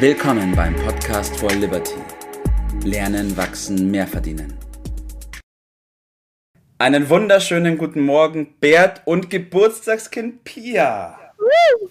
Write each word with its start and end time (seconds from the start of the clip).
Willkommen 0.00 0.54
beim 0.54 0.76
Podcast 0.76 1.36
for 1.40 1.50
Liberty. 1.50 1.96
Lernen, 2.84 3.36
wachsen, 3.36 3.90
mehr 3.90 4.06
verdienen. 4.06 4.56
Einen 6.78 7.10
wunderschönen 7.10 7.76
guten 7.76 8.02
Morgen, 8.02 8.54
Bert 8.60 9.02
und 9.06 9.28
Geburtstagskind 9.28 10.44
Pia. 10.44 11.18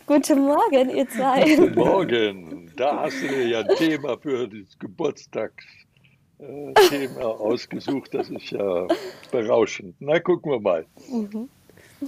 Guten 0.06 0.40
Morgen, 0.40 0.90
ihr 0.96 1.10
zwei. 1.10 1.54
Guten 1.54 1.76
Morgen. 1.76 2.72
Da 2.78 3.02
hast 3.02 3.22
du 3.22 3.28
dir 3.28 3.46
ja 3.46 3.60
ein 3.60 3.76
Thema 3.76 4.18
für 4.18 4.48
das 4.48 4.80
Geburtstagsthema 4.80 7.22
ausgesucht. 7.22 8.14
Das 8.14 8.30
ist 8.30 8.52
ja 8.52 8.88
berauschend. 9.34 9.96
Na, 10.00 10.18
gucken 10.22 10.54
wir 10.54 10.62
mal. 10.62 10.86
Mhm. 11.12 11.50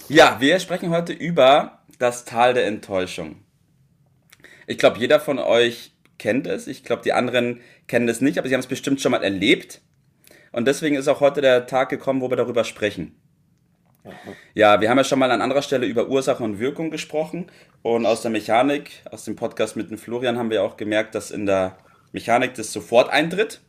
Ja, 0.07 0.38
wir 0.39 0.61
sprechen 0.61 0.91
heute 0.91 1.11
über 1.11 1.79
das 1.97 2.23
Tal 2.23 2.54
der 2.54 2.68
Enttäuschung. 2.68 3.43
Ich 4.70 4.77
glaube, 4.77 4.99
jeder 4.99 5.20
von 5.20 5.39
euch 5.39 5.93
kennt 6.19 6.46
es. 6.46 6.68
Ich 6.68 6.83
glaube, 6.83 7.01
die 7.01 7.11
anderen 7.11 7.60
kennen 7.87 8.07
es 8.07 8.21
nicht, 8.21 8.37
aber 8.37 8.47
sie 8.47 8.54
haben 8.54 8.60
es 8.60 8.68
bestimmt 8.68 9.01
schon 9.01 9.11
mal 9.11 9.23
erlebt. 9.23 9.82
Und 10.51 10.68
deswegen 10.68 10.96
ist 10.96 11.07
auch 11.07 11.21
heute 11.21 11.41
der 11.41 11.65
Tag 11.65 11.89
gekommen, 11.89 12.21
wo 12.21 12.29
wir 12.29 12.37
darüber 12.37 12.64
sprechen. 12.64 13.19
Ja, 14.54 14.79
wir 14.79 14.91
haben 14.91 15.00
ja 15.00 15.04
schon 15.04 15.18
mal 15.18 15.32
an 15.32 15.41
anderer 15.41 15.63
Stelle 15.63 15.87
über 15.87 16.07
Ursache 16.07 16.43
und 16.43 16.60
Wirkung 16.60 16.91
gesprochen. 16.91 17.47
Und 17.82 18.05
aus 18.05 18.21
der 18.21 18.29
Mechanik, 18.29 19.01
aus 19.10 19.25
dem 19.25 19.36
Podcast 19.36 19.75
mit 19.75 19.89
dem 19.89 19.97
Florian, 19.97 20.37
haben 20.37 20.51
wir 20.51 20.61
auch 20.61 20.77
gemerkt, 20.77 21.15
dass 21.15 21.32
in 21.32 21.47
der 21.47 21.75
Mechanik 22.11 22.54
das 22.54 22.71
sofort 22.71 23.10
eintritt. 23.10 23.61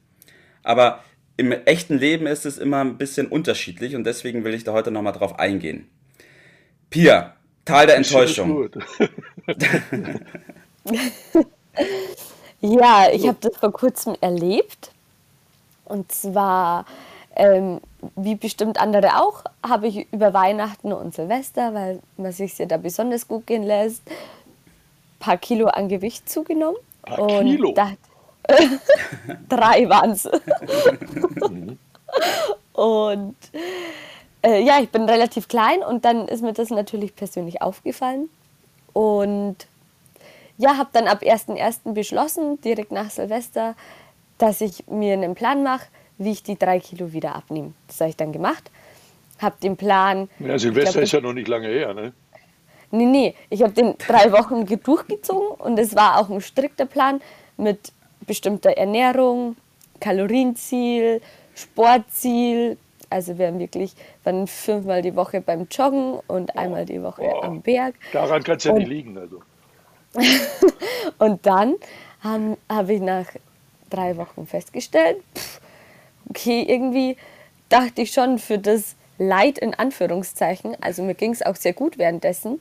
Aber 0.62 1.02
im 1.38 1.50
echten 1.52 1.96
Leben 1.96 2.26
ist 2.26 2.44
es 2.44 2.58
immer 2.58 2.84
ein 2.84 2.98
bisschen 2.98 3.26
unterschiedlich 3.26 3.96
und 3.96 4.04
deswegen 4.04 4.44
will 4.44 4.52
ich 4.52 4.64
da 4.64 4.74
heute 4.74 4.90
nochmal 4.90 5.14
drauf 5.14 5.38
eingehen. 5.38 5.88
Pia, 6.90 7.36
Tal 7.64 7.86
der 7.86 7.96
Enttäuschung. 7.96 8.68
ja, 12.60 13.08
ich 13.12 13.26
habe 13.26 13.38
das 13.40 13.56
vor 13.56 13.72
kurzem 13.72 14.16
erlebt. 14.20 14.90
Und 15.84 16.10
zwar, 16.12 16.84
ähm, 17.34 17.80
wie 18.16 18.36
bestimmt 18.36 18.80
andere 18.80 19.20
auch, 19.20 19.44
habe 19.66 19.88
ich 19.88 20.06
über 20.12 20.32
Weihnachten 20.32 20.92
und 20.92 21.14
Silvester, 21.14 21.74
weil 21.74 22.00
man 22.16 22.32
sich 22.32 22.56
ja 22.58 22.66
da 22.66 22.76
besonders 22.76 23.26
gut 23.26 23.46
gehen 23.46 23.64
lässt, 23.64 24.02
ein 24.06 25.18
paar 25.18 25.36
Kilo 25.36 25.66
an 25.66 25.88
Gewicht 25.88 26.28
zugenommen. 26.28 26.76
Ein 27.02 27.16
paar 27.16 27.24
und 27.24 27.46
Kilo? 27.46 27.72
Da, 27.72 27.90
drei 29.48 29.88
waren 29.88 30.12
es. 30.12 30.28
und 32.72 33.36
äh, 34.42 34.62
ja, 34.62 34.80
ich 34.80 34.90
bin 34.90 35.04
relativ 35.04 35.48
klein 35.48 35.82
und 35.82 36.04
dann 36.04 36.28
ist 36.28 36.42
mir 36.42 36.52
das 36.52 36.70
natürlich 36.70 37.14
persönlich 37.14 37.62
aufgefallen. 37.62 38.28
Und 38.92 39.56
ja, 40.60 40.76
habe 40.76 40.90
dann 40.92 41.08
ab 41.08 41.22
1.1. 41.22 41.94
beschlossen, 41.94 42.60
direkt 42.60 42.92
nach 42.92 43.08
Silvester, 43.08 43.74
dass 44.36 44.60
ich 44.60 44.86
mir 44.88 45.14
einen 45.14 45.34
Plan 45.34 45.62
mache, 45.62 45.86
wie 46.18 46.32
ich 46.32 46.42
die 46.42 46.58
drei 46.58 46.80
Kilo 46.80 47.14
wieder 47.14 47.34
abnehme. 47.34 47.72
Das 47.88 48.00
habe 48.00 48.10
ich 48.10 48.16
dann 48.16 48.30
gemacht. 48.30 48.70
Habe 49.38 49.56
den 49.62 49.78
Plan. 49.78 50.28
Ja, 50.38 50.58
Silvester 50.58 50.92
glaub, 50.92 51.04
ist 51.04 51.12
ja 51.12 51.20
noch 51.22 51.32
nicht 51.32 51.48
lange 51.48 51.68
her, 51.68 51.94
ne? 51.94 52.12
Nee, 52.90 53.06
nee. 53.06 53.34
Ich 53.48 53.62
habe 53.62 53.72
den 53.72 53.94
drei 53.96 54.30
Wochen 54.32 54.66
durchgezogen 54.84 55.48
und 55.58 55.78
es 55.78 55.96
war 55.96 56.20
auch 56.20 56.28
ein 56.28 56.42
strikter 56.42 56.84
Plan 56.84 57.22
mit 57.56 57.92
bestimmter 58.26 58.72
Ernährung, 58.72 59.56
Kalorienziel, 59.98 61.22
Sportziel, 61.54 62.76
also 63.08 63.38
wir 63.38 63.46
haben 63.46 63.58
wirklich 63.58 63.94
waren 64.24 64.46
fünfmal 64.46 65.00
die 65.00 65.16
Woche 65.16 65.40
beim 65.40 65.66
Joggen 65.70 66.20
und 66.28 66.56
einmal 66.56 66.84
die 66.84 67.02
Woche 67.02 67.22
oh, 67.22 67.40
am 67.40 67.62
Berg. 67.62 67.94
Daran 68.12 68.42
kann 68.42 68.58
es 68.58 68.64
ja 68.64 68.72
nicht 68.72 68.88
liegen. 68.88 69.16
Also. 69.16 69.40
und 71.18 71.46
dann 71.46 71.76
habe 72.22 72.56
hab 72.68 72.88
ich 72.88 73.00
nach 73.00 73.26
drei 73.88 74.16
Wochen 74.16 74.46
festgestellt, 74.46 75.22
pff, 75.36 75.60
okay, 76.28 76.62
irgendwie 76.62 77.16
dachte 77.68 78.02
ich 78.02 78.12
schon 78.12 78.38
für 78.38 78.58
das 78.58 78.96
Leid 79.18 79.58
in 79.58 79.74
Anführungszeichen, 79.74 80.76
also 80.80 81.02
mir 81.02 81.14
ging 81.14 81.32
es 81.32 81.42
auch 81.42 81.56
sehr 81.56 81.72
gut 81.72 81.98
währenddessen, 81.98 82.60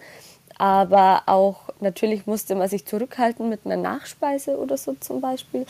aber 0.58 1.24
auch 1.26 1.70
natürlich 1.80 2.28
musste 2.28 2.54
man 2.54 2.68
sich 2.68 2.86
zurückhalten 2.86 3.48
mit 3.48 3.62
einer 3.66 3.78
Nachspeise 3.78 4.58
oder 4.58 4.76
so 4.76 4.94
zum 5.00 5.22
Beispiel. 5.22 5.66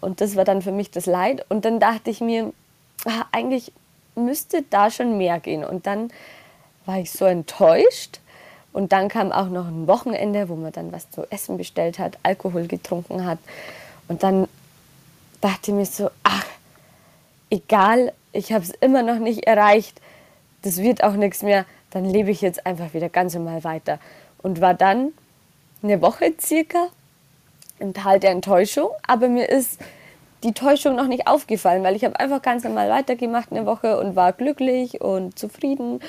Und 0.00 0.20
das 0.20 0.36
war 0.36 0.44
dann 0.44 0.60
für 0.60 0.72
mich 0.72 0.90
das 0.90 1.06
Leid. 1.06 1.44
Und 1.48 1.64
dann 1.64 1.80
dachte 1.80 2.10
ich 2.10 2.20
mir, 2.20 2.52
ach, 3.06 3.26
eigentlich 3.32 3.72
müsste 4.14 4.62
da 4.68 4.90
schon 4.90 5.16
mehr 5.16 5.40
gehen. 5.40 5.64
Und 5.64 5.86
dann 5.86 6.10
war 6.84 6.98
ich 6.98 7.10
so 7.10 7.24
enttäuscht. 7.24 8.20
Und 8.72 8.92
dann 8.92 9.08
kam 9.08 9.32
auch 9.32 9.48
noch 9.48 9.66
ein 9.66 9.86
Wochenende, 9.86 10.48
wo 10.48 10.54
man 10.54 10.72
dann 10.72 10.92
was 10.92 11.10
zu 11.10 11.26
essen 11.30 11.56
bestellt 11.56 11.98
hat, 11.98 12.18
Alkohol 12.22 12.66
getrunken 12.66 13.24
hat. 13.26 13.38
Und 14.08 14.22
dann 14.22 14.48
dachte 15.40 15.70
ich 15.70 15.76
mir 15.76 15.86
so, 15.86 16.10
ach, 16.22 16.46
egal, 17.50 18.12
ich 18.32 18.52
habe 18.52 18.64
es 18.64 18.70
immer 18.70 19.02
noch 19.02 19.18
nicht 19.18 19.46
erreicht, 19.46 20.00
das 20.62 20.78
wird 20.78 21.02
auch 21.02 21.14
nichts 21.14 21.42
mehr, 21.42 21.64
dann 21.90 22.04
lebe 22.04 22.30
ich 22.30 22.40
jetzt 22.40 22.66
einfach 22.66 22.94
wieder 22.94 23.08
ganz 23.08 23.34
normal 23.34 23.64
weiter. 23.64 23.98
Und 24.38 24.60
war 24.60 24.74
dann 24.74 25.12
eine 25.82 26.00
Woche 26.00 26.32
circa 26.40 26.88
im 27.78 27.94
Tal 27.94 28.20
der 28.20 28.30
Enttäuschung, 28.30 28.90
aber 29.06 29.28
mir 29.28 29.48
ist 29.48 29.80
die 30.42 30.52
Täuschung 30.52 30.96
noch 30.96 31.06
nicht 31.06 31.26
aufgefallen, 31.26 31.82
weil 31.82 31.96
ich 31.96 32.04
habe 32.04 32.18
einfach 32.18 32.40
ganz 32.40 32.64
normal 32.64 32.88
weitergemacht 32.88 33.50
eine 33.50 33.66
Woche 33.66 33.98
und 33.98 34.16
war 34.16 34.32
glücklich 34.32 35.00
und 35.00 35.38
zufrieden. 35.38 36.00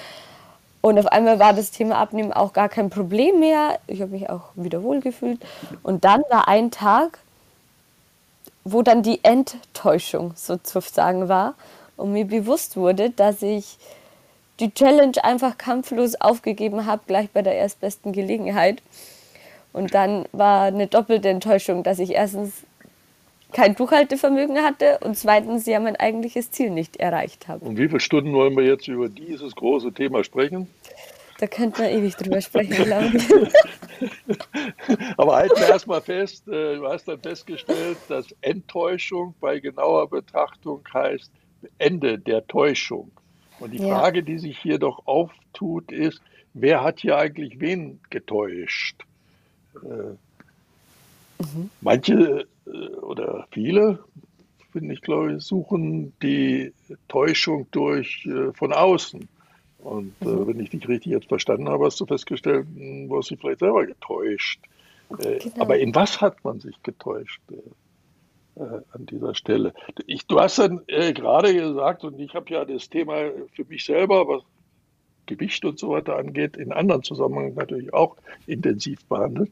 Und 0.81 0.97
auf 0.97 1.07
einmal 1.07 1.39
war 1.39 1.53
das 1.53 1.71
Thema 1.71 1.97
Abnehmen 1.97 2.33
auch 2.33 2.53
gar 2.53 2.67
kein 2.67 2.89
Problem 2.89 3.39
mehr. 3.39 3.79
Ich 3.87 4.01
habe 4.01 4.11
mich 4.11 4.29
auch 4.29 4.49
wieder 4.55 4.81
wohl 4.81 4.99
gefühlt. 4.99 5.39
Und 5.83 6.03
dann 6.03 6.21
war 6.29 6.47
ein 6.47 6.71
Tag, 6.71 7.19
wo 8.63 8.81
dann 8.81 9.03
die 9.03 9.23
Enttäuschung 9.23 10.33
sozusagen 10.35 11.29
war 11.29 11.53
und 11.97 12.13
mir 12.13 12.25
bewusst 12.25 12.77
wurde, 12.77 13.11
dass 13.11 13.41
ich 13.41 13.77
die 14.59 14.71
Challenge 14.71 15.23
einfach 15.23 15.57
kampflos 15.57 16.15
aufgegeben 16.15 16.85
habe, 16.85 17.01
gleich 17.07 17.29
bei 17.31 17.41
der 17.41 17.55
erstbesten 17.55 18.11
Gelegenheit. 18.11 18.81
Und 19.73 19.93
dann 19.93 20.25
war 20.31 20.63
eine 20.63 20.87
doppelte 20.87 21.29
Enttäuschung, 21.29 21.83
dass 21.83 21.99
ich 21.99 22.11
erstens 22.11 22.51
kein 23.51 23.75
Durchhaltevermögen 23.75 24.57
hatte 24.59 24.99
und 25.01 25.17
zweitens 25.17 25.65
ja 25.65 25.79
mein 25.79 25.95
eigentliches 25.95 26.51
Ziel 26.51 26.69
nicht 26.69 26.97
erreicht 26.97 27.47
habe. 27.47 27.65
Und 27.65 27.77
wie 27.77 27.87
viele 27.87 27.99
Stunden 27.99 28.33
wollen 28.33 28.55
wir 28.55 28.63
jetzt 28.63 28.87
über 28.87 29.09
dieses 29.09 29.55
große 29.55 29.93
Thema 29.93 30.23
sprechen? 30.23 30.67
Da 31.39 31.47
könnte 31.47 31.81
man 31.81 31.91
ewig 31.91 32.15
drüber 32.15 32.39
sprechen, 32.41 32.83
glaube 32.83 33.11
ich. 33.17 34.07
Aber 35.17 35.35
halten 35.35 35.59
wir 35.59 35.69
erstmal 35.69 36.01
fest, 36.01 36.47
äh, 36.47 36.75
du 36.75 36.87
hast 36.87 37.07
dann 37.07 37.19
festgestellt, 37.19 37.97
dass 38.07 38.27
Enttäuschung 38.41 39.33
bei 39.39 39.59
genauer 39.59 40.09
Betrachtung 40.09 40.83
heißt 40.93 41.31
Ende 41.77 42.19
der 42.19 42.45
Täuschung. 42.47 43.11
Und 43.59 43.71
die 43.71 43.79
ja. 43.79 43.99
Frage, 43.99 44.23
die 44.23 44.37
sich 44.37 44.57
hier 44.59 44.79
doch 44.79 45.05
auftut, 45.07 45.91
ist, 45.91 46.21
wer 46.53 46.83
hat 46.83 46.99
hier 46.99 47.17
eigentlich 47.17 47.59
wen 47.59 47.99
getäuscht? 48.09 49.03
Äh, 49.75 50.15
mhm. 51.43 51.69
Manche 51.81 52.47
oder 53.01 53.47
viele, 53.51 53.99
finde 54.71 54.93
ich, 54.93 55.01
glaube 55.01 55.33
ich, 55.33 55.43
suchen 55.43 56.13
die 56.21 56.73
Täuschung 57.07 57.67
durch 57.71 58.25
äh, 58.25 58.53
von 58.53 58.73
außen. 58.73 59.27
Und 59.79 60.13
äh, 60.21 60.25
mhm. 60.25 60.47
wenn 60.47 60.59
ich 60.59 60.69
dich 60.69 60.87
richtig 60.87 61.11
jetzt 61.11 61.27
verstanden 61.27 61.69
habe, 61.69 61.85
hast 61.85 61.99
du 61.99 62.05
festgestellt, 62.05 62.67
hm, 62.73 63.09
du 63.09 63.17
hast 63.17 63.29
dich 63.29 63.39
vielleicht 63.39 63.59
selber 63.59 63.85
getäuscht. 63.85 64.61
Äh, 65.19 65.39
genau. 65.39 65.61
Aber 65.61 65.79
in 65.79 65.93
was 65.95 66.21
hat 66.21 66.43
man 66.43 66.59
sich 66.59 66.81
getäuscht 66.83 67.41
äh, 67.51 68.61
äh, 68.61 68.81
an 68.91 69.05
dieser 69.07 69.35
Stelle? 69.35 69.73
Ich, 70.05 70.25
du 70.27 70.39
hast 70.39 70.59
dann 70.59 70.85
gerade 70.87 71.53
gesagt, 71.53 72.03
und 72.03 72.19
ich 72.19 72.33
habe 72.35 72.53
ja 72.53 72.63
das 72.63 72.89
Thema 72.89 73.31
für 73.53 73.65
mich 73.65 73.85
selber, 73.85 74.27
was 74.27 74.43
Gewicht 75.25 75.65
und 75.65 75.79
so 75.79 75.89
weiter 75.89 76.17
angeht, 76.17 76.57
in 76.57 76.71
anderen 76.71 77.03
Zusammenhängen 77.03 77.55
natürlich 77.55 77.93
auch 77.93 78.17
intensiv 78.47 79.03
behandelt. 79.05 79.51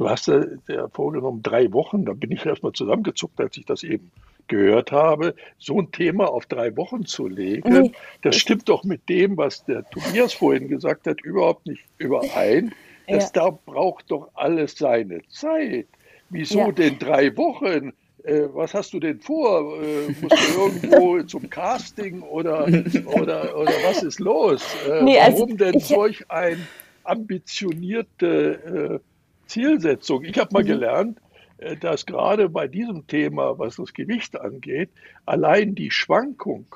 Du 0.00 0.08
hast 0.08 0.28
ja, 0.28 0.46
ja 0.66 0.88
vorgenommen, 0.88 1.42
drei 1.42 1.74
Wochen, 1.74 2.06
da 2.06 2.14
bin 2.14 2.30
ich 2.32 2.46
erstmal 2.46 2.72
zusammengezuckt, 2.72 3.38
als 3.38 3.58
ich 3.58 3.66
das 3.66 3.82
eben 3.82 4.10
gehört 4.48 4.92
habe, 4.92 5.34
so 5.58 5.78
ein 5.78 5.92
Thema 5.92 6.30
auf 6.32 6.46
drei 6.46 6.74
Wochen 6.78 7.04
zu 7.04 7.28
legen, 7.28 7.70
nee. 7.70 7.92
das 8.22 8.36
stimmt 8.36 8.66
doch 8.70 8.82
mit 8.82 9.10
dem, 9.10 9.36
was 9.36 9.62
der 9.66 9.84
Tobias 9.90 10.32
vorhin 10.32 10.68
gesagt 10.68 11.06
hat, 11.06 11.20
überhaupt 11.20 11.66
nicht 11.66 11.84
überein. 11.98 12.74
Das 13.08 13.24
ja. 13.24 13.50
da 13.50 13.50
braucht 13.50 14.10
doch 14.10 14.30
alles 14.32 14.74
seine 14.78 15.20
Zeit. 15.28 15.86
Wieso 16.30 16.60
ja. 16.60 16.72
denn 16.72 16.98
drei 16.98 17.36
Wochen? 17.36 17.92
Äh, 18.22 18.44
was 18.54 18.72
hast 18.72 18.94
du 18.94 19.00
denn 19.00 19.20
vor? 19.20 19.82
Äh, 19.82 20.14
musst 20.22 20.32
du 20.32 20.60
irgendwo 20.62 21.22
zum 21.26 21.50
Casting 21.50 22.22
oder, 22.22 22.66
oder, 23.04 23.54
oder 23.54 23.72
was 23.84 24.02
ist 24.02 24.18
los? 24.18 24.64
Äh, 24.88 25.02
nee, 25.02 25.20
also 25.20 25.40
warum 25.40 25.58
denn 25.58 25.78
solch 25.78 26.24
ein 26.30 26.66
ambitionierte 27.04 29.00
äh, 29.02 29.09
Zielsetzung. 29.50 30.24
Ich 30.24 30.38
habe 30.38 30.52
mal 30.52 30.62
mhm. 30.62 30.68
gelernt, 30.68 31.20
äh, 31.58 31.76
dass 31.76 32.06
gerade 32.06 32.48
bei 32.48 32.68
diesem 32.68 33.06
Thema, 33.06 33.58
was 33.58 33.76
das 33.76 33.92
Gewicht 33.92 34.40
angeht, 34.40 34.90
allein 35.26 35.74
die 35.74 35.90
Schwankung 35.90 36.74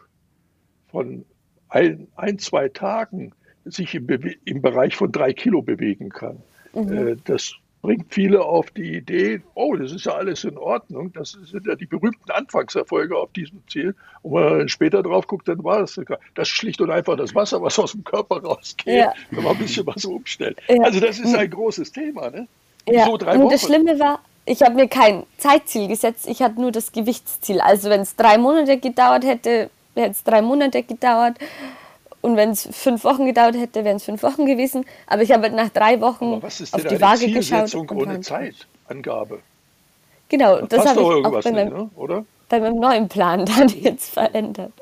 von 0.88 1.24
ein, 1.68 2.08
ein 2.16 2.38
zwei 2.38 2.68
Tagen 2.68 3.32
sich 3.64 3.94
im, 3.94 4.06
im, 4.44 4.60
Bereich 4.60 4.94
von 4.96 5.10
drei 5.10 5.32
Kilo 5.32 5.62
bewegen 5.62 6.10
kann. 6.10 6.42
Mhm. 6.74 6.92
Äh, 6.92 7.16
das 7.24 7.54
bringt 7.84 8.14
viele 8.14 8.42
auf 8.42 8.70
die 8.70 8.94
Idee, 8.94 9.42
oh, 9.54 9.76
das 9.76 9.92
ist 9.92 10.06
ja 10.06 10.12
alles 10.12 10.44
in 10.44 10.56
Ordnung, 10.56 11.12
das 11.12 11.32
sind 11.32 11.66
ja 11.66 11.74
die 11.74 11.84
berühmten 11.84 12.30
Anfangserfolge 12.30 13.14
auf 13.14 13.30
diesem 13.32 13.62
Ziel. 13.68 13.94
Und 14.22 14.40
wenn 14.40 14.58
man 14.58 14.68
später 14.70 15.02
drauf 15.02 15.26
guckt, 15.26 15.48
dann 15.48 15.62
war 15.62 15.80
das, 15.80 16.00
das 16.34 16.48
schlicht 16.48 16.80
und 16.80 16.90
einfach 16.90 17.16
das 17.18 17.34
Wasser, 17.34 17.60
was 17.60 17.78
aus 17.78 17.92
dem 17.92 18.02
Körper 18.02 18.42
rausgeht, 18.42 18.86
ja. 18.86 19.12
wenn 19.30 19.44
man 19.44 19.52
ein 19.52 19.58
bisschen 19.58 19.86
was 19.86 20.02
umstellt. 20.06 20.58
Ja. 20.66 20.82
Also 20.82 20.98
das 20.98 21.18
ist 21.18 21.34
ein 21.34 21.50
großes 21.50 21.92
Thema. 21.92 22.30
Ne? 22.30 22.48
Ja. 22.88 23.16
Drei 23.16 23.38
und 23.38 23.50
das 23.50 23.62
Schlimme 23.62 23.98
war, 23.98 24.20
ich 24.46 24.62
habe 24.62 24.74
mir 24.74 24.88
kein 24.88 25.24
Zeitziel 25.38 25.88
gesetzt, 25.88 26.26
ich 26.28 26.42
hatte 26.42 26.60
nur 26.60 26.70
das 26.70 26.92
Gewichtsziel. 26.92 27.60
Also 27.60 27.88
wenn 27.90 28.02
es 28.02 28.16
drei 28.16 28.36
Monate 28.38 28.78
gedauert 28.78 29.24
hätte, 29.24 29.70
hätte 29.94 30.10
es 30.10 30.22
drei 30.22 30.42
Monate 30.42 30.82
gedauert. 30.82 31.36
Und 32.20 32.36
wenn 32.36 32.50
es 32.50 32.66
fünf 32.72 33.04
Wochen 33.04 33.26
gedauert 33.26 33.54
hätte, 33.54 33.84
wären 33.84 33.96
es 33.96 34.04
fünf 34.04 34.22
Wochen 34.22 34.46
gewesen. 34.46 34.86
Aber 35.06 35.22
ich 35.22 35.30
habe 35.30 35.42
halt 35.42 35.54
nach 35.54 35.68
drei 35.68 36.00
Wochen 36.00 36.42
auf 36.42 36.84
die 36.84 37.00
Waage 37.00 37.30
geschaut. 37.30 37.74
Und 37.74 37.92
ohne 37.92 38.20
Zeitangabe. 38.20 39.40
Genau, 40.28 40.60
das, 40.62 40.84
das 40.84 40.92
ich 40.92 40.98
auch 40.98 41.42
bei 41.42 41.50
meinem, 41.52 41.68
ne? 41.68 41.90
oder? 41.96 42.24
Bei 42.54 42.60
meinem 42.60 42.80
neuen 42.80 43.08
Plan 43.08 43.44
dann 43.44 43.68
jetzt 43.80 44.10
verändert. 44.10 44.72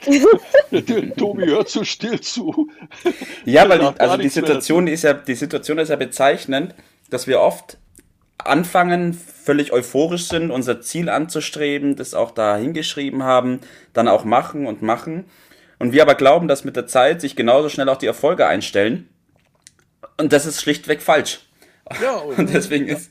Tobi 1.16 1.46
hört 1.46 1.68
so 1.68 1.84
still 1.84 2.20
zu. 2.20 2.68
Ja, 3.44 3.68
weil 3.68 3.78
die, 3.78 4.00
also 4.00 4.16
die 4.16 4.28
Situation 4.28 4.86
ist 4.86 5.02
ja, 5.02 5.12
die 5.12 5.34
Situation 5.34 5.78
ist 5.78 5.88
ja 5.88 5.96
bezeichnend, 5.96 6.74
dass 7.10 7.26
wir 7.26 7.40
oft 7.40 7.78
anfangen, 8.38 9.14
völlig 9.14 9.72
euphorisch 9.72 10.28
sind, 10.28 10.50
unser 10.50 10.80
Ziel 10.80 11.08
anzustreben, 11.08 11.96
das 11.96 12.14
auch 12.14 12.30
da 12.32 12.56
hingeschrieben 12.56 13.22
haben, 13.22 13.60
dann 13.92 14.08
auch 14.08 14.24
machen 14.24 14.66
und 14.66 14.82
machen 14.82 15.24
und 15.78 15.92
wir 15.92 16.02
aber 16.02 16.14
glauben, 16.14 16.48
dass 16.48 16.64
mit 16.64 16.76
der 16.76 16.86
Zeit 16.86 17.20
sich 17.20 17.36
genauso 17.36 17.68
schnell 17.68 17.88
auch 17.88 17.96
die 17.96 18.06
Erfolge 18.06 18.46
einstellen. 18.46 19.08
Und 20.18 20.32
das 20.32 20.46
ist 20.46 20.60
schlichtweg 20.60 21.02
falsch. 21.02 21.40
Ja, 22.00 22.16
und, 22.16 22.38
und 22.38 22.54
deswegen 22.54 22.88
ist, 22.88 23.10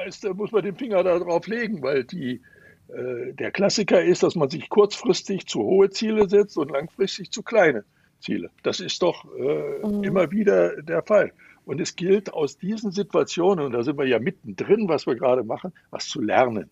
da 0.00 0.06
ist. 0.06 0.24
Da 0.24 0.32
muss 0.32 0.52
man 0.52 0.62
den 0.62 0.76
Finger 0.76 1.02
darauf 1.02 1.46
legen, 1.46 1.82
weil 1.82 2.04
die, 2.04 2.34
äh, 2.34 2.40
der 2.92 3.50
Klassiker 3.52 4.02
ist, 4.02 4.22
dass 4.22 4.34
man 4.34 4.50
sich 4.50 4.68
kurzfristig 4.68 5.46
zu 5.46 5.60
hohe 5.60 5.90
Ziele 5.90 6.28
setzt 6.28 6.56
und 6.56 6.70
langfristig 6.70 7.30
zu 7.30 7.42
kleine 7.42 7.84
Ziele. 8.20 8.50
Das 8.62 8.80
ist 8.80 9.02
doch 9.02 9.24
äh, 9.36 9.86
mhm. 9.86 10.04
immer 10.04 10.30
wieder 10.30 10.82
der 10.82 11.02
Fall. 11.02 11.32
Und 11.64 11.80
es 11.80 11.96
gilt 11.96 12.32
aus 12.32 12.58
diesen 12.58 12.92
Situationen, 12.92 13.66
und 13.66 13.72
da 13.72 13.82
sind 13.82 13.98
wir 13.98 14.06
ja 14.06 14.18
mittendrin, 14.18 14.88
was 14.88 15.06
wir 15.06 15.14
gerade 15.14 15.44
machen, 15.44 15.72
was 15.90 16.06
zu 16.06 16.20
lernen. 16.20 16.70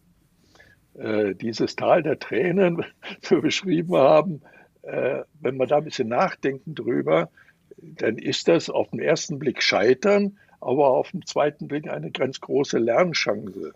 Äh, 0.94 1.35
dieses 1.35 1.76
Tal 1.76 2.03
der 2.03 2.19
Tränen, 2.19 2.85
das 3.21 3.31
wir 3.31 3.41
beschrieben 3.41 3.97
haben, 3.97 4.43
äh, 4.82 5.23
wenn 5.41 5.56
man 5.56 5.69
da 5.69 5.79
ein 5.79 5.85
bisschen 5.85 6.09
nachdenken 6.09 6.75
drüber, 6.75 7.31
dann 7.76 8.19
ist 8.19 8.49
das 8.49 8.71
auf 8.71 8.91
den 8.91 9.00
ersten 9.00 9.38
Blick 9.38 9.62
Scheitern, 9.62 10.38
aber 10.61 10.88
auf 10.88 11.12
den 11.12 11.25
zweiten 11.25 11.69
Blick 11.69 11.88
eine 11.88 12.11
ganz 12.11 12.41
große 12.41 12.79
Lernchance. 12.79 13.73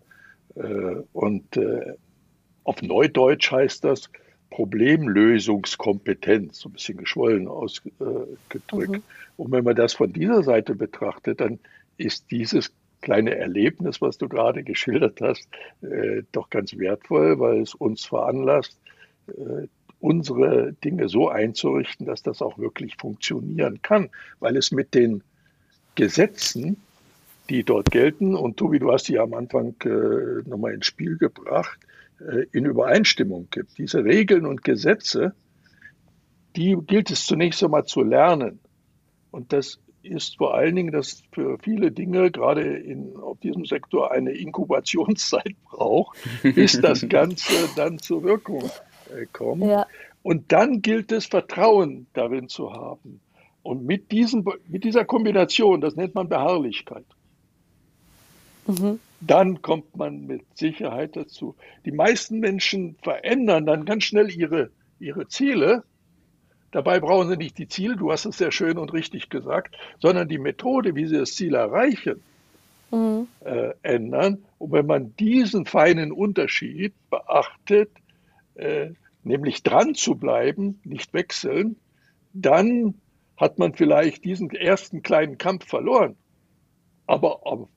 Äh, 0.56 1.02
und 1.12 1.56
äh, 1.56 1.94
auf 2.64 2.82
Neudeutsch 2.82 3.50
heißt 3.50 3.84
das 3.84 4.10
Problemlösungskompetenz, 4.50 6.58
so 6.58 6.68
ein 6.68 6.72
bisschen 6.72 6.98
geschwollen 6.98 7.48
ausgedrückt. 7.48 8.30
Mhm. 8.70 9.02
Und 9.36 9.52
wenn 9.52 9.64
man 9.64 9.76
das 9.76 9.94
von 9.94 10.12
dieser 10.12 10.42
Seite 10.42 10.74
betrachtet, 10.74 11.40
dann 11.40 11.58
ist 11.96 12.30
dieses 12.30 12.72
kleine 13.00 13.34
Erlebnis, 13.34 14.00
was 14.00 14.18
du 14.18 14.28
gerade 14.28 14.62
geschildert 14.62 15.20
hast, 15.20 15.48
doch 16.32 16.50
ganz 16.50 16.76
wertvoll, 16.78 17.40
weil 17.40 17.62
es 17.62 17.74
uns 17.74 18.04
veranlasst, 18.04 18.78
unsere 20.00 20.72
Dinge 20.84 21.08
so 21.08 21.28
einzurichten, 21.28 22.06
dass 22.06 22.22
das 22.22 22.42
auch 22.42 22.58
wirklich 22.58 22.96
funktionieren 22.96 23.80
kann, 23.82 24.10
weil 24.40 24.56
es 24.56 24.70
mit 24.70 24.94
den 24.94 25.22
Gesetzen, 25.94 26.76
die 27.48 27.64
dort 27.64 27.90
gelten, 27.90 28.34
und 28.34 28.56
Tobi, 28.56 28.78
du 28.78 28.92
hast 28.92 29.08
die 29.08 29.18
am 29.18 29.34
Anfang 29.34 29.74
äh, 29.84 30.48
nochmal 30.48 30.74
ins 30.74 30.86
Spiel 30.86 31.18
gebracht, 31.18 31.78
äh, 31.82 31.91
in 32.52 32.64
Übereinstimmung 32.64 33.48
gibt. 33.50 33.78
Diese 33.78 34.04
Regeln 34.04 34.46
und 34.46 34.62
Gesetze, 34.62 35.34
die 36.56 36.76
gilt 36.86 37.10
es 37.10 37.26
zunächst 37.26 37.62
einmal 37.62 37.84
zu 37.84 38.02
lernen. 38.02 38.60
Und 39.30 39.52
das 39.52 39.78
ist 40.02 40.36
vor 40.36 40.54
allen 40.54 40.74
Dingen, 40.74 40.92
dass 40.92 41.22
für 41.32 41.58
viele 41.62 41.92
Dinge 41.92 42.30
gerade 42.30 42.62
in, 42.62 43.16
auf 43.16 43.38
diesem 43.40 43.64
Sektor 43.64 44.10
eine 44.12 44.32
Inkubationszeit 44.32 45.54
braucht, 45.64 46.18
bis 46.42 46.80
das 46.80 47.06
Ganze 47.08 47.68
dann 47.76 47.98
zur 47.98 48.22
Wirkung 48.24 48.70
äh, 49.14 49.26
kommen. 49.32 49.68
Ja. 49.68 49.86
Und 50.22 50.52
dann 50.52 50.82
gilt 50.82 51.10
es, 51.12 51.26
Vertrauen 51.26 52.06
darin 52.12 52.48
zu 52.48 52.72
haben. 52.72 53.20
Und 53.62 53.84
mit, 53.84 54.10
diesem, 54.10 54.44
mit 54.66 54.84
dieser 54.84 55.04
Kombination, 55.04 55.80
das 55.80 55.94
nennt 55.94 56.14
man 56.14 56.28
Beharrlichkeit, 56.28 57.04
mhm. 58.66 58.98
Dann 59.26 59.62
kommt 59.62 59.96
man 59.96 60.26
mit 60.26 60.42
Sicherheit 60.56 61.16
dazu. 61.16 61.54
Die 61.84 61.92
meisten 61.92 62.40
Menschen 62.40 62.96
verändern 63.02 63.66
dann 63.66 63.84
ganz 63.84 64.04
schnell 64.04 64.30
ihre, 64.30 64.70
ihre 64.98 65.28
Ziele. 65.28 65.84
Dabei 66.72 66.98
brauchen 66.98 67.28
sie 67.28 67.36
nicht 67.36 67.56
die 67.58 67.68
Ziele, 67.68 67.96
du 67.96 68.10
hast 68.10 68.24
es 68.24 68.38
sehr 68.38 68.50
schön 68.50 68.78
und 68.78 68.92
richtig 68.92 69.28
gesagt, 69.28 69.76
sondern 70.00 70.28
die 70.28 70.38
Methode, 70.38 70.94
wie 70.94 71.06
sie 71.06 71.18
das 71.18 71.34
Ziel 71.34 71.54
erreichen, 71.54 72.20
mhm. 72.90 73.28
äh, 73.44 73.74
ändern. 73.82 74.44
Und 74.58 74.72
wenn 74.72 74.86
man 74.86 75.14
diesen 75.16 75.66
feinen 75.66 76.10
Unterschied 76.10 76.94
beachtet, 77.08 77.90
äh, 78.54 78.90
nämlich 79.22 79.62
dran 79.62 79.94
zu 79.94 80.16
bleiben, 80.16 80.80
nicht 80.84 81.14
wechseln, 81.14 81.76
dann 82.32 82.94
hat 83.36 83.58
man 83.58 83.74
vielleicht 83.74 84.24
diesen 84.24 84.50
ersten 84.50 85.02
kleinen 85.02 85.38
Kampf 85.38 85.68
verloren. 85.68 86.16
Aber 87.06 87.46
auf 87.46 87.68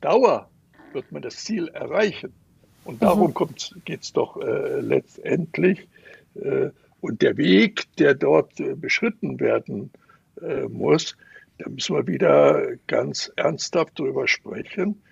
Dauer 0.00 0.50
wird 0.96 1.12
man 1.12 1.22
das 1.22 1.44
Ziel 1.44 1.68
erreichen. 1.68 2.32
Und 2.84 3.02
darum 3.02 3.32
mhm. 3.38 3.82
geht 3.84 4.02
es 4.02 4.12
doch 4.12 4.36
äh, 4.38 4.80
letztendlich. 4.80 5.86
Äh, 6.34 6.70
und 7.00 7.22
der 7.22 7.36
Weg, 7.36 7.84
der 7.98 8.14
dort 8.14 8.58
äh, 8.58 8.74
beschritten 8.74 9.38
werden 9.38 9.90
äh, 10.40 10.62
muss, 10.62 11.16
da 11.58 11.68
müssen 11.70 11.96
wir 11.96 12.06
wieder 12.06 12.76
ganz 12.86 13.30
ernsthaft 13.36 13.98
drüber 13.98 14.26
sprechen. 14.26 15.02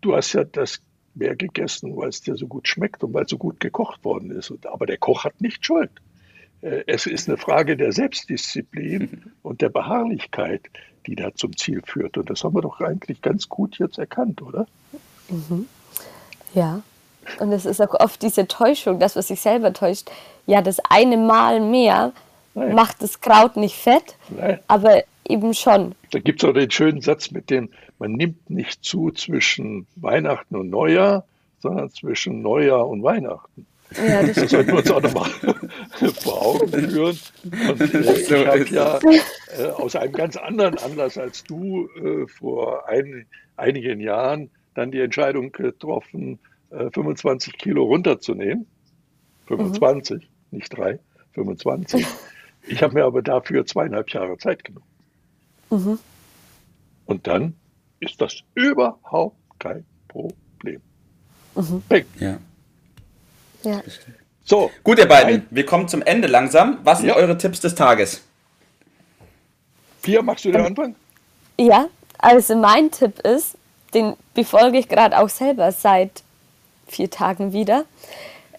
Du 0.00 0.14
hast 0.14 0.32
ja 0.32 0.44
das 0.44 0.80
mehr 1.14 1.36
gegessen, 1.36 1.96
weil 1.96 2.08
es 2.08 2.20
dir 2.20 2.36
so 2.36 2.46
gut 2.46 2.68
schmeckt 2.68 3.02
und 3.02 3.14
weil 3.14 3.26
so 3.26 3.38
gut 3.38 3.60
gekocht 3.60 4.04
worden 4.04 4.30
ist. 4.30 4.52
Aber 4.66 4.86
der 4.86 4.98
Koch 4.98 5.24
hat 5.24 5.40
nicht 5.40 5.64
Schuld. 5.64 5.90
Äh, 6.60 6.84
es 6.86 7.06
ist 7.06 7.28
eine 7.28 7.38
Frage 7.38 7.76
der 7.76 7.92
Selbstdisziplin 7.92 9.32
und 9.42 9.60
der 9.60 9.70
Beharrlichkeit, 9.70 10.70
die 11.06 11.16
da 11.16 11.34
zum 11.34 11.56
Ziel 11.56 11.82
führt. 11.84 12.18
Und 12.18 12.30
das 12.30 12.44
haben 12.44 12.54
wir 12.54 12.62
doch 12.62 12.80
eigentlich 12.80 13.22
ganz 13.22 13.48
gut 13.48 13.78
jetzt 13.78 13.98
erkannt, 13.98 14.42
oder? 14.42 14.66
Mhm. 15.28 15.68
Ja. 16.54 16.82
Und 17.40 17.52
es 17.52 17.66
ist 17.66 17.80
auch 17.80 17.94
oft 18.00 18.22
diese 18.22 18.46
Täuschung, 18.46 18.98
das, 18.98 19.16
was 19.16 19.28
sich 19.28 19.40
selber 19.40 19.72
täuscht. 19.72 20.10
Ja, 20.46 20.62
das 20.62 20.78
eine 20.88 21.16
Mal 21.16 21.60
mehr 21.60 22.12
Nein. 22.54 22.74
macht 22.74 23.02
das 23.02 23.20
Kraut 23.20 23.56
nicht 23.56 23.76
fett, 23.76 24.16
Nein. 24.28 24.60
aber 24.68 25.02
eben 25.28 25.54
schon. 25.54 25.94
Da 26.12 26.20
gibt 26.20 26.42
es 26.42 26.48
auch 26.48 26.54
den 26.54 26.70
schönen 26.70 27.00
Satz 27.00 27.30
mit 27.30 27.50
dem, 27.50 27.68
man 27.98 28.12
nimmt 28.12 28.48
nicht 28.48 28.84
zu 28.84 29.10
zwischen 29.10 29.86
Weihnachten 29.96 30.56
und 30.56 30.70
Neujahr, 30.70 31.24
sondern 31.58 31.90
zwischen 31.90 32.42
Neujahr 32.42 32.86
und 32.86 33.02
Weihnachten. 33.02 33.66
Ja, 33.96 34.22
das, 34.22 34.36
das 34.36 34.50
sollten 34.50 34.72
wir 34.72 34.78
uns 34.78 34.90
auch 34.90 35.00
nochmal 35.00 35.30
vor 36.22 36.46
Augen 36.46 36.68
führen. 36.68 37.18
Und 37.44 37.80
ich 37.80 38.32
habe 38.32 38.66
ja 38.70 38.98
äh, 39.58 39.70
aus 39.70 39.94
einem 39.94 40.12
ganz 40.12 40.36
anderen 40.36 40.76
Anlass 40.78 41.16
als 41.16 41.44
du 41.44 41.88
äh, 41.96 42.26
vor 42.26 42.88
ein, 42.88 43.26
einigen 43.56 44.00
Jahren 44.00 44.50
dann 44.76 44.90
die 44.90 45.00
Entscheidung 45.00 45.52
getroffen, 45.52 46.38
25 46.70 47.54
äh, 47.54 47.56
Kilo 47.56 47.84
runterzunehmen. 47.84 48.66
25, 49.46 50.22
mhm. 50.22 50.26
nicht 50.50 50.76
drei, 50.76 50.98
25. 51.34 52.06
Ich 52.68 52.82
habe 52.82 52.94
mir 52.94 53.04
aber 53.04 53.22
dafür 53.22 53.64
zweieinhalb 53.64 54.10
Jahre 54.10 54.36
Zeit 54.38 54.64
genommen. 54.64 54.86
Mhm. 55.70 55.98
Und 57.06 57.26
dann 57.26 57.54
ist 58.00 58.20
das 58.20 58.42
überhaupt 58.54 59.36
kein 59.58 59.84
Problem. 60.08 60.80
Mhm. 61.54 61.82
Ja. 62.18 62.38
ja. 63.62 63.82
So. 64.44 64.70
Gut, 64.82 64.98
ihr 64.98 65.06
beiden, 65.06 65.34
ein, 65.34 65.46
wir 65.50 65.64
kommen 65.64 65.88
zum 65.88 66.02
Ende 66.02 66.28
langsam. 66.28 66.78
Was 66.84 66.98
sind 66.98 67.08
ja. 67.08 67.16
eure 67.16 67.38
Tipps 67.38 67.60
des 67.60 67.74
Tages? 67.74 68.22
Pia, 70.02 70.22
magst 70.22 70.44
du 70.44 70.50
den 70.50 70.60
ähm, 70.60 70.66
Anfang? 70.66 70.94
Ja, 71.58 71.88
also 72.18 72.56
mein 72.56 72.90
Tipp 72.90 73.20
ist, 73.20 73.55
den 73.96 74.14
befolge 74.34 74.78
ich 74.78 74.88
gerade 74.88 75.18
auch 75.18 75.30
selber 75.30 75.72
seit 75.72 76.22
vier 76.86 77.10
Tagen 77.10 77.52
wieder. 77.54 77.84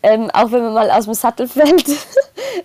Ähm, 0.01 0.31
auch 0.31 0.51
wenn 0.51 0.63
man 0.63 0.73
mal 0.73 0.91
aus 0.91 1.05
dem 1.05 1.13
Sattel 1.13 1.47
fällt, 1.47 1.87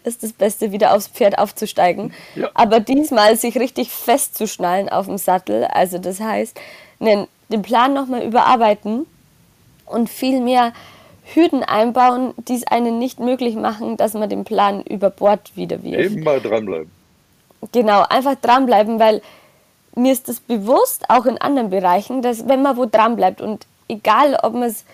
ist 0.05 0.23
das 0.23 0.33
Beste, 0.33 0.73
wieder 0.73 0.95
aufs 0.95 1.09
Pferd 1.09 1.38
aufzusteigen. 1.38 2.12
Ja. 2.35 2.50
Aber 2.55 2.81
diesmal 2.81 3.37
sich 3.37 3.57
richtig 3.59 3.91
festzuschnallen 3.91 4.88
auf 4.88 5.07
dem 5.07 5.19
Sattel. 5.19 5.64
Also 5.64 5.99
das 5.99 6.19
heißt, 6.19 6.59
den, 6.99 7.26
den 7.50 7.62
Plan 7.62 7.93
nochmal 7.93 8.23
überarbeiten 8.23 9.07
und 9.87 10.09
viel 10.09 10.41
mehr 10.41 10.73
Hürden 11.35 11.62
einbauen, 11.62 12.33
die 12.49 12.55
es 12.55 12.67
einen 12.67 12.99
nicht 12.99 13.21
möglich 13.21 13.55
machen, 13.55 13.97
dass 13.97 14.14
man 14.14 14.31
den 14.31 14.45
Plan 14.45 14.83
über 14.83 15.11
Bord 15.11 15.52
wieder 15.57 15.83
wirft. 15.83 16.12
Eben 16.12 16.23
mal 16.25 16.41
dranbleiben. 16.41 16.91
Genau, 17.71 18.05
einfach 18.09 18.35
dranbleiben, 18.41 18.99
weil 18.99 19.23
mir 19.95 20.13
ist 20.13 20.29
das 20.29 20.41
bewusst, 20.41 21.09
auch 21.09 21.27
in 21.27 21.39
anderen 21.39 21.71
Bereichen, 21.71 22.23
dass 22.23 22.49
wenn 22.49 22.63
man 22.63 22.77
wo 22.77 22.87
dran 22.87 23.17
bleibt 23.17 23.41
und 23.41 23.67
egal, 23.89 24.39
ob 24.43 24.55
man 24.55 24.65
es 24.65 24.85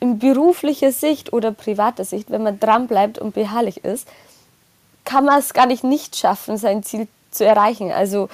in 0.00 0.18
beruflicher 0.18 0.92
Sicht 0.92 1.32
oder 1.32 1.52
privater 1.52 2.04
Sicht, 2.04 2.30
wenn 2.30 2.42
man 2.42 2.60
dran 2.60 2.86
bleibt 2.86 3.18
und 3.18 3.34
beharrlich 3.34 3.84
ist, 3.84 4.08
kann 5.04 5.24
man 5.24 5.38
es 5.38 5.54
gar 5.54 5.66
nicht 5.66 5.84
nicht 5.84 6.16
schaffen, 6.16 6.56
sein 6.58 6.82
Ziel 6.82 7.08
zu 7.30 7.44
erreichen. 7.44 7.92
Also 7.92 8.28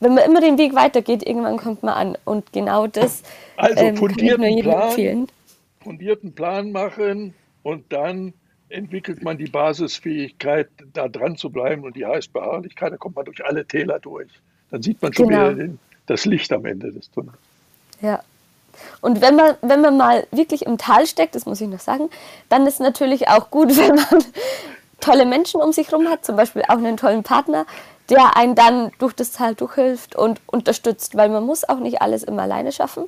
wenn 0.00 0.14
man 0.14 0.24
immer 0.24 0.40
den 0.40 0.58
Weg 0.58 0.74
weitergeht, 0.74 1.26
irgendwann 1.26 1.56
kommt 1.56 1.82
man 1.82 1.94
an. 1.94 2.18
Und 2.24 2.52
genau 2.52 2.86
das 2.86 3.22
also, 3.56 3.80
ähm, 3.80 3.94
kann 3.94 4.10
ich 4.10 4.16
nur 4.16 4.46
jedem 4.46 4.62
Plan, 4.62 4.82
empfehlen. 4.82 5.26
Fundierten 5.82 6.34
Plan 6.34 6.72
machen 6.72 7.34
und 7.62 7.92
dann 7.92 8.34
entwickelt 8.68 9.22
man 9.22 9.38
die 9.38 9.46
Basisfähigkeit, 9.46 10.68
da 10.92 11.08
dran 11.08 11.36
zu 11.36 11.50
bleiben 11.50 11.84
und 11.84 11.96
die 11.96 12.04
heißt 12.04 12.32
Beharrlichkeit, 12.32 12.92
da 12.92 12.96
kommt 12.96 13.16
man 13.16 13.24
durch 13.24 13.44
alle 13.44 13.66
Täler 13.66 14.00
durch. 14.00 14.30
Dann 14.70 14.82
sieht 14.82 15.00
man 15.02 15.12
schon 15.12 15.28
genau. 15.28 15.50
wieder 15.50 15.54
den, 15.54 15.78
das 16.06 16.24
Licht 16.24 16.52
am 16.52 16.64
Ende 16.64 16.92
des 16.92 17.10
Tunnels. 17.10 17.36
Ja. 18.00 18.22
Und 19.00 19.20
wenn 19.20 19.36
man, 19.36 19.54
wenn 19.62 19.80
man 19.80 19.96
mal 19.96 20.26
wirklich 20.30 20.66
im 20.66 20.78
Tal 20.78 21.06
steckt, 21.06 21.34
das 21.34 21.46
muss 21.46 21.60
ich 21.60 21.68
noch 21.68 21.80
sagen, 21.80 22.10
dann 22.48 22.66
ist 22.66 22.80
natürlich 22.80 23.28
auch 23.28 23.50
gut, 23.50 23.68
wenn 23.76 23.94
man 23.94 24.24
tolle 25.00 25.26
Menschen 25.26 25.60
um 25.60 25.72
sich 25.72 25.90
herum 25.90 26.08
hat, 26.08 26.24
zum 26.24 26.36
Beispiel 26.36 26.62
auch 26.62 26.78
einen 26.78 26.96
tollen 26.96 27.22
Partner, 27.22 27.66
der 28.10 28.36
einen 28.36 28.54
dann 28.54 28.90
durch 28.98 29.12
das 29.14 29.32
Tal 29.32 29.54
durchhilft 29.54 30.14
und 30.14 30.40
unterstützt, 30.46 31.16
weil 31.16 31.28
man 31.28 31.44
muss 31.44 31.68
auch 31.68 31.78
nicht 31.78 32.02
alles 32.02 32.22
immer 32.22 32.42
alleine 32.42 32.72
schaffen. 32.72 33.04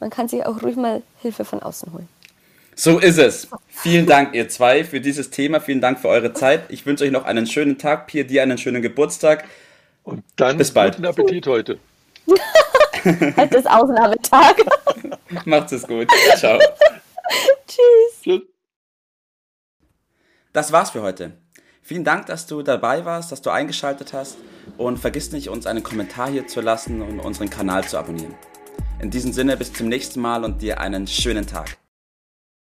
Man 0.00 0.10
kann 0.10 0.28
sich 0.28 0.44
auch 0.46 0.62
ruhig 0.62 0.76
mal 0.76 1.02
Hilfe 1.20 1.44
von 1.44 1.62
außen 1.62 1.92
holen. 1.92 2.08
So 2.74 2.98
ist 2.98 3.18
es. 3.18 3.48
Vielen 3.68 4.06
Dank, 4.06 4.34
ihr 4.34 4.48
zwei, 4.48 4.84
für 4.84 5.00
dieses 5.00 5.30
Thema. 5.30 5.60
Vielen 5.60 5.82
Dank 5.82 5.98
für 5.98 6.08
eure 6.08 6.32
Zeit. 6.32 6.62
Ich 6.70 6.86
wünsche 6.86 7.04
euch 7.04 7.10
noch 7.10 7.26
einen 7.26 7.46
schönen 7.46 7.76
Tag. 7.76 8.06
Pia, 8.06 8.22
dir 8.22 8.42
einen 8.42 8.56
schönen 8.56 8.80
Geburtstag. 8.80 9.44
Und 10.02 10.24
dann 10.36 10.58
bis 10.58 10.72
bald. 10.72 10.96
Guten 10.96 11.06
Appetit 11.06 11.46
heute. 11.46 11.78
Heute 13.04 13.56
ist 13.56 13.70
Ausnahmetag. 13.70 14.56
Macht's 15.46 15.72
es 15.72 15.86
gut. 15.86 16.06
Ciao. 16.36 16.58
Tschüss. 17.66 18.22
Tschüss. 18.22 18.42
Das 20.52 20.72
war's 20.72 20.90
für 20.90 21.00
heute. 21.02 21.32
Vielen 21.80 22.04
Dank, 22.04 22.26
dass 22.26 22.46
du 22.46 22.62
dabei 22.62 23.04
warst, 23.04 23.32
dass 23.32 23.40
du 23.40 23.50
eingeschaltet 23.50 24.12
hast 24.12 24.36
und 24.76 24.98
vergiss 24.98 25.32
nicht, 25.32 25.48
uns 25.48 25.66
einen 25.66 25.82
Kommentar 25.82 26.28
hier 26.28 26.46
zu 26.46 26.60
lassen 26.60 27.00
und 27.00 27.20
unseren 27.20 27.48
Kanal 27.48 27.84
zu 27.84 27.98
abonnieren. 27.98 28.34
In 29.00 29.10
diesem 29.10 29.32
Sinne, 29.32 29.56
bis 29.56 29.72
zum 29.72 29.88
nächsten 29.88 30.20
Mal 30.20 30.44
und 30.44 30.60
dir 30.60 30.80
einen 30.80 31.06
schönen 31.06 31.46
Tag. 31.46 31.78